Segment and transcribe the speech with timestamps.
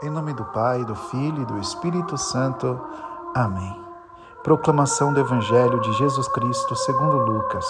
[0.00, 2.80] Em nome do Pai, do Filho e do Espírito Santo.
[3.34, 3.74] Amém.
[4.44, 7.66] Proclamação do Evangelho de Jesus Cristo segundo Lucas.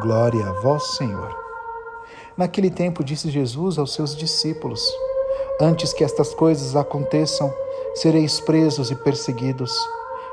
[0.00, 1.32] Glória a vós, Senhor.
[2.36, 4.92] Naquele tempo disse Jesus aos seus discípulos:
[5.60, 7.54] Antes que estas coisas aconteçam,
[7.94, 9.72] sereis presos e perseguidos,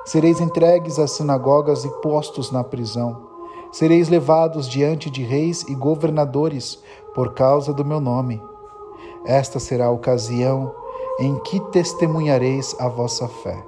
[0.06, 3.30] sereis entregues às sinagogas e postos na prisão.
[3.72, 6.82] Sereis levados diante de reis e governadores
[7.14, 8.42] por causa do meu nome.
[9.26, 10.74] Esta será a ocasião
[11.20, 13.64] em que testemunhareis a vossa fé.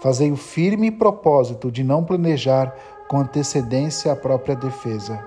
[0.00, 2.74] Fazei o firme propósito de não planejar
[3.08, 5.18] com antecedência a própria defesa,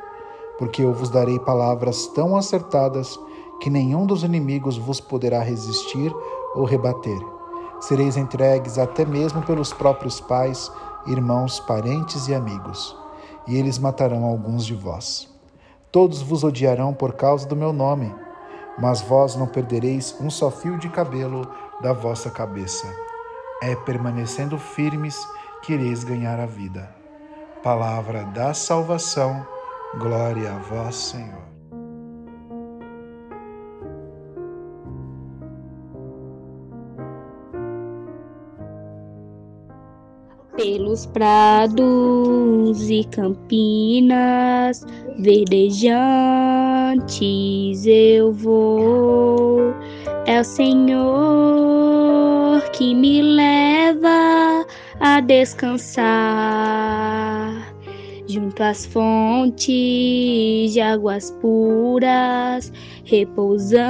[0.57, 3.17] porque eu vos darei palavras tão acertadas
[3.61, 6.13] que nenhum dos inimigos vos poderá resistir
[6.55, 7.19] ou rebater.
[7.79, 10.71] Sereis entregues até mesmo pelos próprios pais,
[11.07, 12.95] irmãos, parentes e amigos,
[13.47, 15.29] e eles matarão alguns de vós.
[15.91, 18.13] Todos vos odiarão por causa do meu nome
[18.81, 21.49] mas vós não perdereis um só fio de cabelo
[21.81, 22.87] da vossa cabeça.
[23.61, 25.17] É permanecendo firmes
[25.61, 26.89] que ireis ganhar a vida.
[27.61, 29.45] Palavra da salvação,
[29.99, 31.49] glória a vós, Senhor.
[40.55, 44.85] pelos prados e campinas
[45.17, 46.58] verdejantes
[47.85, 49.73] eu vou.
[50.25, 51.01] É o Senhor
[52.71, 54.65] que me leva
[54.99, 56.07] a descansar.
[58.27, 62.71] Junto às fontes de águas puras,
[63.05, 63.83] repousantes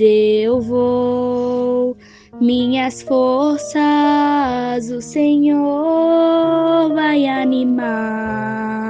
[0.00, 1.96] eu vou
[2.40, 8.85] minhas forças o Senhor vai animar.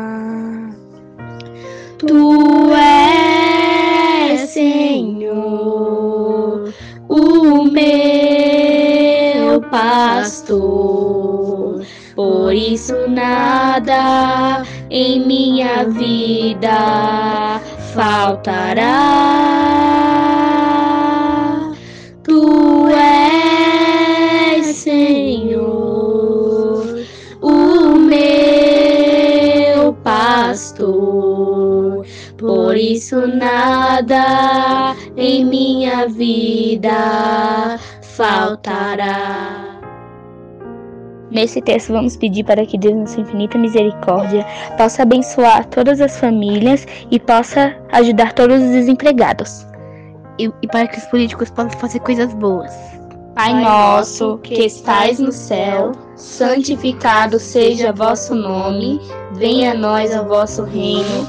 [1.99, 5.41] Tu és, Senhor,
[7.09, 11.81] o meu pastor.
[12.15, 17.59] Por isso nada em minha vida
[17.95, 18.93] faltará.
[22.23, 23.26] Tu és
[32.97, 39.77] isso nada em minha vida faltará.
[41.31, 44.47] Nesse texto, vamos pedir para que Deus, na sua infinita misericórdia,
[44.79, 49.67] possa abençoar todas as famílias e possa ajudar todos os desempregados.
[50.39, 52.73] E, e para que os políticos possam fazer coisas boas.
[53.35, 58.99] Pai nosso que estais no céu, santificado seja vosso nome,
[59.35, 61.29] venha a nós o vosso reino,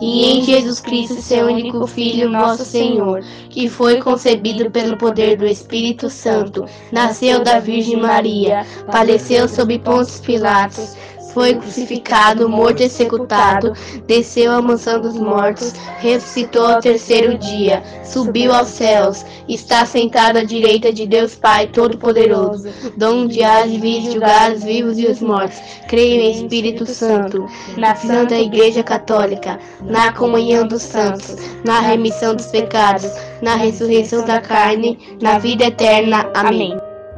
[0.00, 5.46] e em Jesus Cristo, seu único Filho, nosso Senhor, que foi concebido pelo poder do
[5.46, 10.96] Espírito Santo, nasceu da Virgem Maria, faleceu sob Pontos Pilatos
[11.32, 13.72] foi crucificado, morto e sepultado,
[14.06, 20.44] desceu à mansão dos mortos, ressuscitou ao terceiro dia, subiu aos céus, está sentado à
[20.44, 25.58] direita de Deus Pai Todo-Poderoso, donde há de vir julgar os vivos e os mortos.
[25.88, 27.46] Creio em Espírito Santo,
[27.76, 33.10] na Santa Igreja Católica, na comunhão dos santos, na remissão dos pecados,
[33.42, 36.30] na ressurreição da carne, na vida eterna.
[36.34, 36.76] Amém.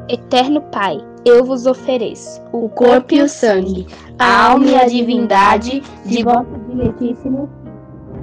[0.09, 3.87] Eterno Pai, eu vos ofereço o corpo e o sangue,
[4.19, 7.49] a alma e a divindade de vosso diletíssimo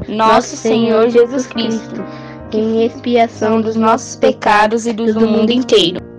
[0.08, 2.04] nosso Senhor Jesus Cristo,
[2.52, 6.07] em expiação dos nossos pecados e dos do mundo inteiro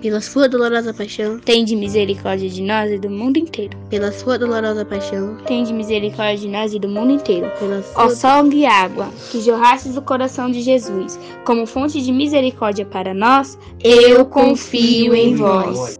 [0.00, 3.76] Pela sua dolorosa paixão, Tende misericórdia de nós e do mundo inteiro.
[3.90, 7.50] pela sua dolorosa paixão, Tende misericórdia de nós e do mundo inteiro.
[7.58, 12.12] pela Ó sua sangue e água, que jorrastes do coração de Jesus, como fonte de
[12.12, 15.98] misericórdia para nós, eu confio em vós.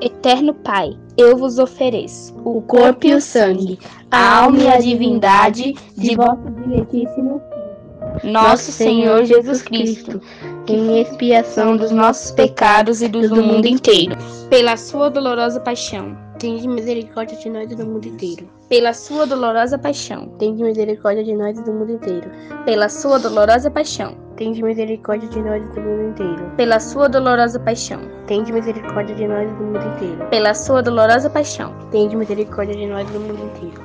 [0.00, 3.78] Eterno Pai, eu vos ofereço o corpo e o sangue,
[4.10, 7.40] a alma e a divindade de vosso diletíssimo
[8.22, 10.20] nosso Senhor Jesus Cristo,
[10.68, 14.16] em expiação dos nossos pecados e dos do mundo inteiro,
[14.48, 18.48] pela sua dolorosa paixão, Tende misericórdia de nós e do mundo inteiro.
[18.68, 22.30] pela sua dolorosa paixão, Tende misericórdia de nós e do mundo inteiro.
[22.64, 26.50] pela sua dolorosa paixão, Tende misericórdia de nós e do mundo inteiro.
[26.56, 30.26] pela sua dolorosa paixão, Tende misericórdia de nós e do mundo inteiro.
[30.30, 33.83] pela sua dolorosa paixão, Tende misericórdia de nós e do mundo inteiro.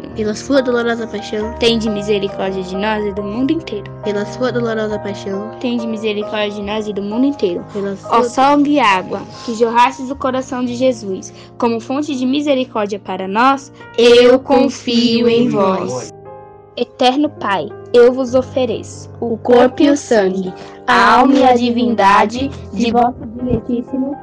[0.00, 1.54] Pela sua dolorosa paixão.
[1.58, 3.84] Tende misericórdia de nós e do mundo inteiro.
[4.04, 5.50] Pela sua dolorosa paixão.
[5.60, 7.64] Tende misericórdia de nós e do mundo inteiro.
[7.72, 12.24] Pela Ó sua sangue e água, que jorrastes do coração de Jesus, como fonte de
[12.24, 16.12] misericórdia para nós, eu confio em vós.
[16.76, 20.52] Eterno Pai, eu vos ofereço o corpo e o sangue,
[20.86, 24.16] a alma e a divindade de vosso diletíssimo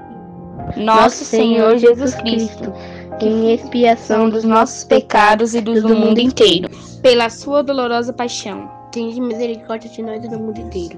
[0.73, 2.73] Filho, nosso Senhor Jesus Cristo,
[3.25, 6.69] em expiação dos nossos pecados e dos do mundo inteiro,
[7.01, 10.97] pela sua dolorosa paixão, Tende misericórdia de nós e do mundo inteiro.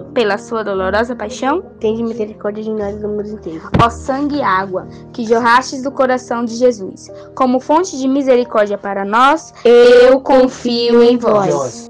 [0.13, 3.69] Pela sua dolorosa paixão, Tende misericórdia de nós do mundo inteiro.
[3.81, 9.05] ó sangue e água, que jorrastes do coração de Jesus, como fonte de misericórdia para
[9.05, 11.89] nós, eu confio em vós.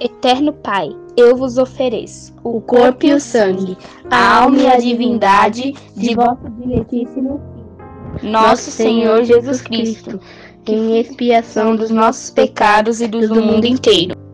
[0.00, 3.76] Eterno Pai, eu vos ofereço o corpo e o sangue,
[4.10, 7.40] a alma e a divindade de vosso diletíssimo
[8.18, 10.18] Filho, nosso Senhor Jesus Cristo,
[10.66, 14.19] em expiação dos nossos pecados e dos do mundo inteiro.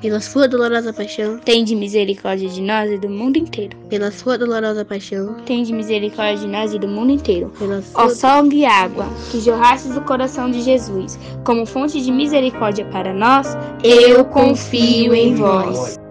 [0.00, 1.38] Pela sua dolorosa paixão.
[1.38, 3.76] Tende misericórdia de nós e do mundo inteiro.
[3.88, 5.34] Pela sua dolorosa paixão.
[5.44, 7.50] Tende misericórdia de nós e do mundo inteiro.
[7.58, 12.12] Pela Ó sua sangue e água, que jorrastes do coração de Jesus, como fonte de
[12.12, 13.48] misericórdia para nós,
[13.82, 16.03] eu confio em vós.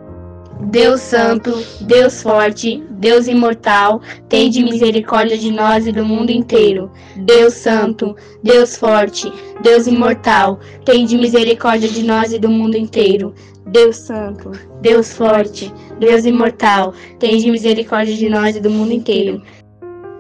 [0.74, 6.92] Deus Santo, Deus Forte, Deus Imortal, tende misericórdia de nós e do mundo inteiro.
[7.16, 13.36] Deus Santo, Deus Forte, Deus Imortal, tende misericórdia de nós e do mundo inteiro.
[13.68, 14.52] Deus Santo,
[14.82, 19.44] Deus Forte, Deus Imortal, tende misericórdia de nós e do mundo inteiro.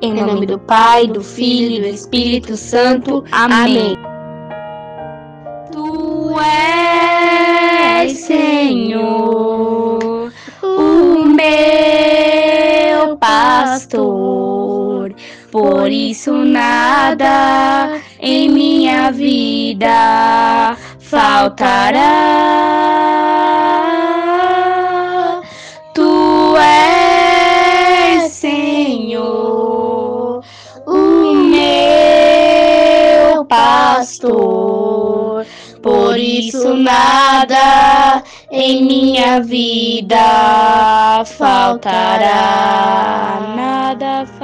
[0.03, 3.24] Em nome do Pai, do Filho e do Espírito Santo.
[3.31, 3.95] Amém.
[5.72, 9.42] Tu és, Senhor,
[13.33, 15.13] pastor,
[15.51, 21.99] Por isso nada em minha vida faltará.
[25.93, 30.41] Tu és Senhor,
[30.87, 34.73] o meu pastor.
[35.83, 40.15] Por isso nada em minha vida
[41.25, 42.23] faltará.
[43.53, 44.42] Nada faltará.